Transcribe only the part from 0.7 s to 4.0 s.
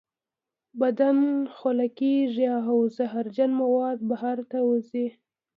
بدن خوله کیږي او زهرجن مواد